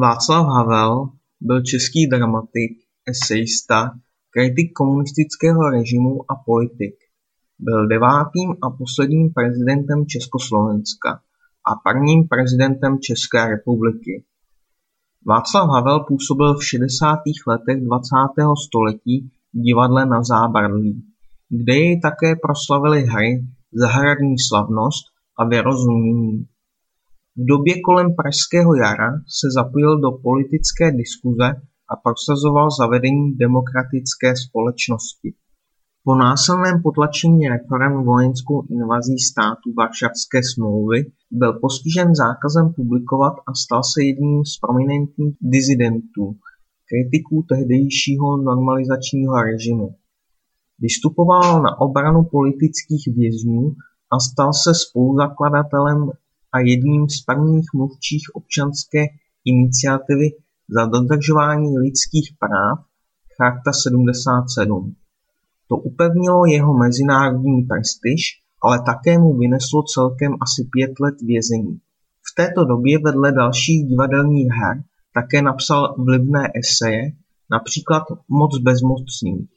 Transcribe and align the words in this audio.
Václav 0.00 0.46
Havel 0.46 1.08
byl 1.40 1.62
český 1.62 2.06
dramatik, 2.06 2.72
esejista, 3.08 3.90
kritik 4.30 4.72
komunistického 4.72 5.70
režimu 5.70 6.32
a 6.32 6.34
politik. 6.46 6.94
Byl 7.58 7.88
devátým 7.88 8.50
a 8.62 8.70
posledním 8.70 9.32
prezidentem 9.32 10.06
Československa 10.06 11.20
a 11.70 11.70
prvním 11.84 12.28
prezidentem 12.28 12.98
České 12.98 13.46
republiky. 13.48 14.24
Václav 15.26 15.68
Havel 15.68 16.00
působil 16.08 16.54
v 16.54 16.64
šedesátých 16.64 17.40
letech 17.46 17.84
dvacátého 17.84 18.56
století 18.56 19.30
v 19.54 19.58
divadle 19.58 20.06
Na 20.06 20.22
Zábradlí, 20.22 21.04
kde 21.48 21.74
jej 21.74 22.00
také 22.00 22.36
proslavily 22.36 23.02
hry 23.02 23.46
Zahradní 23.72 24.38
slavnost 24.48 25.04
a 25.38 25.44
Vyrozumění. 25.44 26.46
V 27.36 27.44
době 27.44 27.80
kolem 27.80 28.14
Pražského 28.14 28.74
jara 28.74 29.10
se 29.38 29.46
zapojil 29.54 30.00
do 30.00 30.10
politické 30.22 30.92
diskuze 30.92 31.48
a 31.88 31.96
prosazoval 32.04 32.68
zavedení 32.70 33.34
demokratické 33.34 34.36
společnosti. 34.36 35.34
Po 36.04 36.14
násilném 36.14 36.82
potlačení 36.82 37.48
reforem 37.48 38.04
vojenskou 38.04 38.66
invazí 38.70 39.18
států 39.18 39.68
Varšavské 39.78 40.40
smlouvy 40.54 40.98
byl 41.30 41.52
postižen 41.52 42.14
zákazem 42.14 42.72
publikovat 42.76 43.34
a 43.48 43.54
stal 43.54 43.82
se 43.82 44.04
jedním 44.04 44.44
z 44.44 44.58
prominentních 44.58 45.36
disidentů, 45.40 46.24
kritiků 46.88 47.44
tehdejšího 47.48 48.36
normalizačního 48.36 49.34
režimu. 49.42 49.94
Vystupoval 50.78 51.62
na 51.62 51.80
obranu 51.80 52.24
politických 52.24 53.04
vězňů 53.16 53.74
a 54.12 54.16
stal 54.18 54.52
se 54.52 54.70
spoluzakladatelem 54.74 56.10
a 56.52 56.58
jedním 56.60 57.08
z 57.08 57.24
prvních 57.24 57.68
mluvčích 57.74 58.24
občanské 58.34 59.04
iniciativy 59.44 60.28
za 60.68 60.86
dodržování 60.86 61.78
lidských 61.78 62.28
práv 62.38 62.78
Charta 63.36 63.72
77. 63.72 64.94
To 65.68 65.76
upevnilo 65.76 66.46
jeho 66.46 66.78
mezinárodní 66.78 67.62
prestiž, 67.62 68.22
ale 68.62 68.82
také 68.86 69.18
mu 69.18 69.38
vyneslo 69.38 69.82
celkem 69.82 70.32
asi 70.40 70.68
pět 70.72 70.90
let 71.00 71.14
vězení. 71.22 71.80
V 72.30 72.34
této 72.36 72.64
době 72.64 72.98
vedle 73.04 73.32
dalších 73.32 73.86
divadelních 73.86 74.52
her 74.52 74.82
také 75.14 75.42
napsal 75.42 75.94
vlivné 75.98 76.48
eseje, 76.54 77.02
například 77.50 78.02
Moc 78.28 78.58
bezmocných. 78.58 79.50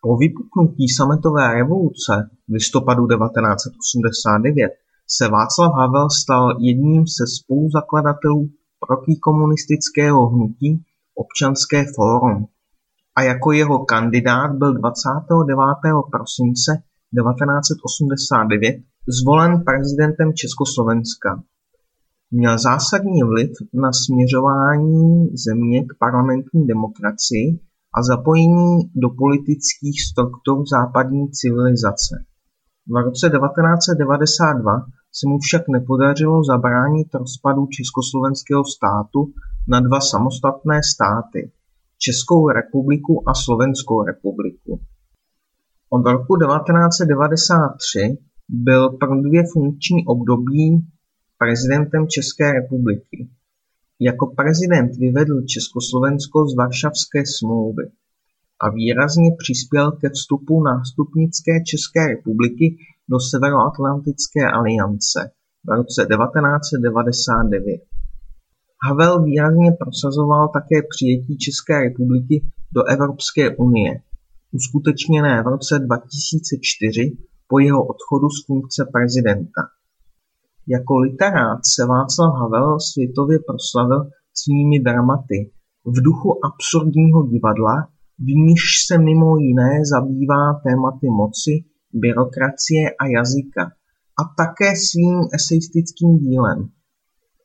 Po 0.00 0.16
vypuknutí 0.16 0.88
sametové 0.88 1.54
revoluce 1.54 2.30
v 2.48 2.52
listopadu 2.52 3.06
1989 3.06 4.72
se 5.16 5.28
Václav 5.28 5.72
Havel 5.74 6.10
stal 6.10 6.56
jedním 6.60 7.04
ze 7.06 7.26
spoluzakladatelů 7.26 8.50
protikomunistického 8.86 10.28
hnutí 10.28 10.84
Občanské 11.14 11.84
fórum 11.96 12.46
a 13.16 13.22
jako 13.22 13.52
jeho 13.52 13.84
kandidát 13.84 14.50
byl 14.58 14.74
29. 14.74 15.56
prosince 16.10 16.72
1989 17.16 18.76
zvolen 19.20 19.64
prezidentem 19.64 20.32
Československa. 20.34 21.42
Měl 22.30 22.58
zásadní 22.58 23.22
vliv 23.22 23.50
na 23.74 23.92
směřování 23.92 25.28
země 25.46 25.84
k 25.84 25.92
parlamentní 25.98 26.66
demokracii 26.66 27.60
a 27.98 28.02
zapojení 28.02 28.78
do 28.94 29.08
politických 29.22 30.02
struktur 30.10 30.64
západní 30.68 31.30
civilizace. 31.30 32.14
V 32.86 32.94
roce 33.04 33.30
1992 33.30 34.99
se 35.12 35.28
mu 35.28 35.38
však 35.38 35.62
nepodařilo 35.68 36.44
zabránit 36.44 37.14
rozpadu 37.14 37.66
československého 37.66 38.64
státu 38.64 39.32
na 39.68 39.80
dva 39.80 40.00
samostatné 40.00 40.80
státy, 40.94 41.52
Českou 41.98 42.48
republiku 42.48 43.28
a 43.28 43.34
Slovenskou 43.34 44.02
republiku. 44.04 44.80
Od 45.90 46.06
roku 46.06 46.36
1993 46.36 48.18
byl 48.48 48.90
pro 48.90 49.20
dvě 49.22 49.42
funkční 49.52 50.06
období 50.06 50.86
prezidentem 51.38 52.08
České 52.08 52.52
republiky. 52.52 53.28
Jako 54.00 54.26
prezident 54.26 54.90
vyvedl 54.96 55.42
Československo 55.54 56.48
z 56.48 56.56
Varšavské 56.56 57.22
smlouvy 57.38 57.84
a 58.60 58.70
výrazně 58.70 59.30
přispěl 59.38 59.92
ke 59.92 60.08
vstupu 60.10 60.62
nástupnické 60.62 61.52
České 61.64 62.06
republiky 62.06 62.76
do 63.10 63.18
Severoatlantické 63.30 64.42
aliance 64.58 65.20
v 65.66 65.70
roce 65.78 66.00
1999. 66.06 67.80
Havel 68.86 69.22
výrazně 69.22 69.70
prosazoval 69.82 70.48
také 70.58 70.78
přijetí 70.92 71.38
České 71.38 71.74
republiky 71.86 72.36
do 72.76 72.84
Evropské 72.84 73.56
unie, 73.56 73.92
uskutečněné 74.52 75.42
v 75.42 75.46
roce 75.46 75.78
2004 75.78 77.16
po 77.48 77.58
jeho 77.58 77.82
odchodu 77.92 78.28
z 78.30 78.38
funkce 78.46 78.80
prezidenta. 78.92 79.62
Jako 80.68 80.98
literát 80.98 81.60
se 81.74 81.86
Václav 81.86 82.32
Havel 82.40 82.80
světově 82.80 83.38
proslavil 83.48 84.00
svými 84.40 84.78
dramaty 84.80 85.38
v 85.84 85.96
duchu 86.02 86.44
absurdního 86.48 87.26
divadla, 87.26 87.76
v 88.18 88.30
níž 88.46 88.62
se 88.86 88.98
mimo 88.98 89.38
jiné 89.38 89.70
zabývá 89.92 90.42
tématy 90.64 91.06
moci, 91.20 91.69
byrokracie 91.92 92.90
a 93.00 93.06
jazyka 93.06 93.64
a 94.20 94.22
také 94.36 94.76
svým 94.76 95.28
eseistickým 95.34 96.18
dílem. 96.18 96.68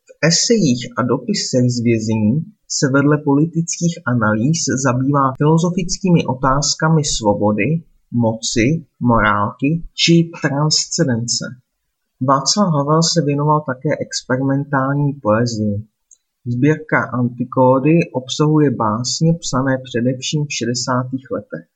V 0.09 0.11
esejích 0.27 0.81
a 0.97 1.01
dopisech 1.01 1.65
z 1.69 1.83
vězení 1.83 2.45
se 2.67 2.89
vedle 2.89 3.17
politických 3.17 3.95
analýz 4.05 4.59
zabývá 4.85 5.33
filozofickými 5.37 6.25
otázkami 6.25 7.03
svobody, 7.03 7.83
moci, 8.11 8.85
morálky 8.99 9.83
či 9.93 10.31
transcendence. 10.41 11.45
Václav 12.21 12.67
Havel 12.73 13.03
se 13.03 13.21
věnoval 13.21 13.61
také 13.61 13.89
experimentální 14.05 15.13
poezii. 15.13 15.75
Sbírka 16.45 16.99
Antikódy 17.19 17.99
obsahuje 18.13 18.71
básně 18.71 19.33
psané 19.33 19.77
především 19.83 20.45
v 20.45 20.53
šedesátých 20.53 21.25
letech. 21.31 21.67